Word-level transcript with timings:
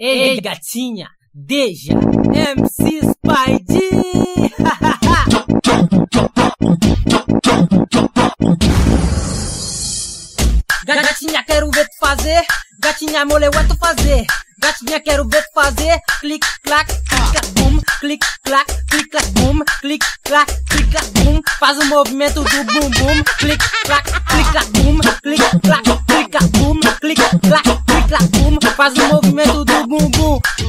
Ei, 0.00 0.40
gatinha, 0.40 1.08
deixa 1.34 1.92
MC 1.92 3.00
Spidey! 3.02 4.52
Gatinha, 10.86 11.44
quero 11.44 11.70
ver 11.70 11.86
tu 11.86 11.96
fazer. 12.00 12.46
Gatinha, 12.80 13.24
moleu 13.24 13.50
é 13.50 13.64
tu 13.64 13.76
fazer. 13.76 14.24
Gatinha, 14.58 15.00
quero 15.00 15.28
ver 15.28 15.42
tu 15.42 15.52
fazer. 15.52 15.98
Clic, 16.20 16.44
clac, 16.62 16.86
clic, 16.86 17.30
clac, 17.30 17.46
boom. 17.54 17.80
Clic, 18.00 18.24
clac, 18.44 18.66
clic, 18.88 19.10
clac, 19.10 19.26
boom. 19.32 19.58
Clic, 19.80 20.04
clac, 20.24 20.46
clic, 20.70 20.90
clac, 20.90 21.06
boom. 21.10 21.42
Faz 21.58 21.78
o 21.78 21.84
movimento 21.86 22.42
do 22.42 22.64
bum 22.64 22.90
bum. 22.90 23.24
Clic, 23.38 23.62
clac, 23.84 24.04
clic, 24.04 24.50
clac, 24.52 24.66
boom. 24.68 24.98
Clic, 25.22 25.42
clac, 25.62 25.82
clic, 26.06 26.30
clac, 26.30 26.46
boom. 26.58 26.80
Clic, 27.00 27.20
clac, 27.42 27.62
clic, 27.62 28.08
clac, 28.08 28.22
boom. 28.28 28.58
Faz 28.76 28.94
o 28.94 29.02
movimento 29.08 29.20
bum 29.20 29.20
bum. 29.20 29.27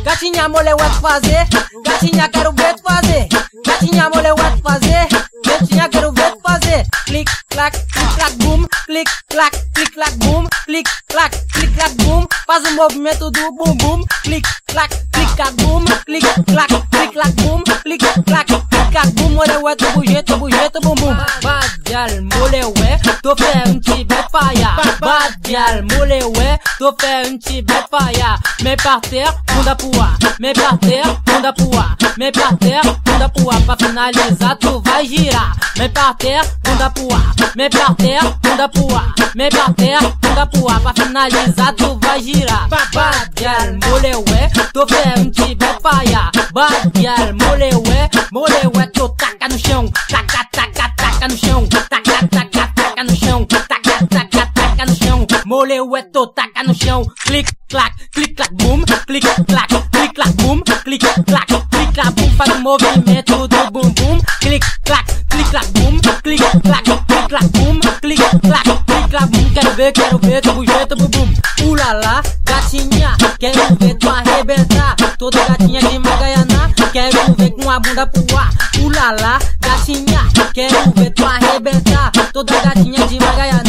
Gatinha, 0.09 0.49
moleu 0.49 0.75
é 0.75 0.89
tu 0.89 1.01
fazer. 1.01 1.47
Gatinha, 1.85 2.27
quero 2.29 2.51
ver 2.53 2.73
tu 2.73 2.81
fazer. 2.81 3.27
Gatinha, 3.63 4.09
moleu 4.09 4.35
é 4.39 4.49
tu 4.55 4.61
fazer. 4.63 5.07
Gatinha, 5.45 5.87
quero 5.87 6.11
ver 6.11 6.31
tu 6.31 6.39
fazer. 6.41 6.87
Clic, 7.05 7.29
clac, 7.51 7.77
clic, 7.93 8.15
clac, 8.15 8.33
boom. 8.37 8.67
Clic, 8.87 9.07
clac, 9.29 9.51
clic, 9.75 9.93
clac, 9.93 10.11
boom. 10.15 10.47
Clic, 10.65 10.89
clac, 11.09 11.31
clic, 11.53 11.71
clac, 11.75 11.93
boom. 12.03 12.25
Faz 12.47 12.65
o 12.65 12.71
movimento 12.75 13.29
do 13.29 13.51
bum 13.51 13.75
bum. 13.77 14.03
Clic, 14.23 14.47
clac, 14.65 14.89
clic, 15.13 15.29
clac, 15.35 15.53
boom. 15.61 15.85
Clic, 16.07 16.25
clac, 16.47 16.69
clic, 16.89 17.11
clac, 17.13 17.31
boom. 17.43 17.63
Clic, 17.83 18.01
clac, 18.25 18.47
clic, 18.47 18.91
clac, 18.91 19.07
boom. 19.13 19.29
Moleué, 19.33 19.75
tu 19.75 19.85
bujeto, 19.91 20.37
bujeto, 20.37 20.81
bum 20.81 20.95
bum. 20.95 21.15
Badial, 21.43 22.21
moleué, 22.23 22.99
tô 23.21 23.35
fé 23.35 23.63
um 23.67 23.79
tibet 23.79 24.25
faia. 24.31 24.75
Badial, 24.99 25.85
tô 26.79 26.95
fé 26.99 27.27
um 27.27 27.37
tibet 27.37 27.85
faia. 27.91 28.39
Mets 28.63 28.83
par 28.83 28.99
terre, 29.01 29.33
bunda 29.59 29.75
pro 29.75 30.01
ar, 30.01 30.17
me 30.39 30.53
bater, 30.53 31.03
bunda 31.25 31.51
pro 31.53 31.77
ar, 31.77 31.97
me 32.17 32.31
bater, 32.31 32.81
bunda 33.05 33.29
pro 33.29 33.49
ar, 33.51 33.61
pra 33.63 33.75
finalizar 33.75 34.55
tu 34.55 34.81
vai 34.85 35.05
girar. 35.05 35.53
Me 35.77 35.87
bater, 35.89 36.41
bunda 36.63 36.89
pro 36.89 37.07
ar, 37.13 37.33
me 37.55 37.69
bater, 37.69 38.21
bunda 38.41 38.69
pro 38.69 38.95
ar, 38.95 39.13
me 39.35 39.49
bater, 39.49 39.99
bunda 40.21 40.45
pro 40.45 40.69
ar, 40.69 40.79
pra 40.79 40.93
finalizar 40.93 41.73
tu 41.73 41.99
vai 42.01 42.21
girar. 42.21 42.69
Babadear, 42.69 43.77
moleue, 43.85 44.49
tô 44.73 44.85
vendo 44.85 45.31
te 45.31 45.55
vai 45.55 45.75
falhar. 45.81 46.31
Babadear, 46.53 47.33
moleue, 47.33 48.09
moleue. 48.31 48.68
Chão. 55.49 55.57
Moleué, 55.57 56.03
tô 56.13 56.27
taca 56.27 56.63
no 56.63 56.73
chão. 56.73 57.05
Clic, 57.25 57.49
clac, 57.69 57.93
clic, 58.13 58.35
clac, 58.35 58.51
boom. 58.53 58.83
Clic, 59.07 59.25
clac, 59.47 59.67
clic, 59.91 60.13
clac, 60.13 60.31
boom. 60.37 60.61
Clic, 60.83 61.01
clac, 61.25 61.47
clic, 61.47 61.93
clac, 61.93 62.11
boom. 62.11 62.31
Faz 62.37 62.49
o 62.49 62.59
movimento 62.59 63.47
do 63.47 63.71
bum 63.71 63.89
bum. 63.89 64.19
Clic, 64.41 64.65
clac, 64.85 65.05
clic, 65.29 65.49
clac, 65.49 65.67
boom. 65.73 65.99
Clic, 66.23 66.43
clac, 66.63 66.83
clic, 66.83 67.27
clac, 67.27 67.47
boom. 67.53 67.79
Clic, 68.01 68.21
clac, 68.41 68.63
clic, 68.63 69.09
clac, 69.09 69.29
boom. 69.29 69.49
Quero 69.53 69.75
ver, 69.75 69.91
quero 69.93 70.19
ver 70.19 70.41
tu 70.41 70.53
bujeto, 70.53 70.95
bum 70.95 71.09
bum. 71.09 71.33
Ulala, 71.67 72.21
gatinha, 72.45 73.17
quero 73.39 73.75
ver 73.79 73.97
tu 73.97 74.09
arrebentar. 74.09 74.95
Toda 75.17 75.45
gatinha 75.45 75.81
de 75.81 75.99
Magaiana, 75.99 76.71
quero 76.93 77.35
ver 77.35 77.51
com 77.51 77.69
a 77.69 77.79
bunda 77.79 78.07
pro 78.07 78.37
ar. 78.37 78.49
Ulala, 78.81 79.39
gatinha, 79.59 80.21
quero 80.53 80.91
ver 80.95 81.13
tu 81.13 81.25
arrebentar. 81.25 82.11
Toda 82.31 82.61
gatinha 82.61 83.05
de 83.07 83.19
Magaiana, 83.19 83.68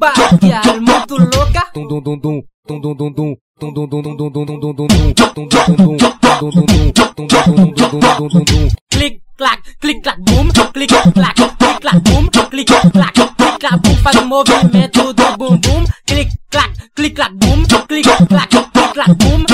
Baquiara 0.00 0.80
muito 0.80 1.16
louca. 1.16 1.70
Clic, 8.90 9.20
clac, 9.38 9.62
clic, 9.80 10.02
clac, 10.02 10.18
boom, 10.18 10.48
clic, 10.72 10.90
clac, 11.14 11.34
clic, 11.36 11.80
clac, 11.80 12.00
boom, 12.02 12.28
clic, 12.50 12.66
clac, 12.92 13.14
clic, 13.14 13.58
clac, 13.60 13.80
boom, 13.80 13.96
faz 14.02 14.16
o 14.16 14.26
movimento 14.26 15.12
do 15.12 15.24
bumbum. 15.38 15.60
Boom, 15.60 15.84
clic, 16.04 16.28
clac, 16.50 16.72
clic, 16.96 17.14
clac, 17.14 17.32
boom, 17.32 17.62
clic, 17.86 18.08
clac, 18.28 18.48
clic, 18.48 18.92
clac, 18.92 19.14
boom, 19.16 19.44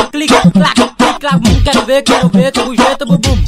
quero 1.62 1.84
ver, 1.84 2.02
quero 2.02 2.28
ver, 2.30 2.50
teu 2.52 2.74
jeito, 2.74 3.04
bumbum. 3.04 3.44